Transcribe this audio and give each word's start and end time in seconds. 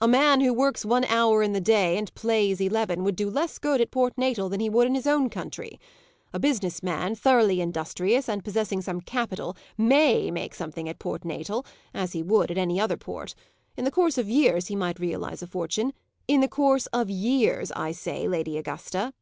"A 0.00 0.06
man 0.06 0.40
who 0.40 0.54
works 0.54 0.84
one 0.84 1.04
hour 1.06 1.42
in 1.42 1.52
the 1.52 1.60
day, 1.60 1.98
and 1.98 2.14
plays 2.14 2.60
eleven, 2.60 3.02
would 3.02 3.16
do 3.16 3.28
less 3.28 3.58
good 3.58 3.80
at 3.80 3.90
Port 3.90 4.16
Natal 4.16 4.48
than 4.48 4.60
he 4.60 4.70
would 4.70 4.86
in 4.86 4.94
his 4.94 5.04
own 5.08 5.28
country. 5.28 5.80
A 6.32 6.38
business 6.38 6.80
man, 6.80 7.16
thoroughly 7.16 7.60
industrious, 7.60 8.28
and 8.28 8.44
possessing 8.44 8.82
some 8.82 9.00
capital, 9.00 9.56
may 9.76 10.30
make 10.30 10.54
something 10.54 10.88
at 10.88 11.00
Port 11.00 11.24
Natal, 11.24 11.66
as 11.92 12.12
he 12.12 12.22
would 12.22 12.52
at 12.52 12.56
any 12.58 12.78
other 12.78 12.96
port. 12.96 13.34
In 13.76 13.84
the 13.84 13.90
course 13.90 14.16
of 14.16 14.28
years 14.28 14.68
he 14.68 14.76
might 14.76 15.00
realize 15.00 15.42
a 15.42 15.46
fortune 15.48 15.92
in 16.28 16.40
the 16.40 16.46
course 16.46 16.86
of 16.92 17.10
years, 17.10 17.72
I 17.72 17.90
say, 17.90 18.28
Lady 18.28 18.56
Augusta." 18.56 19.12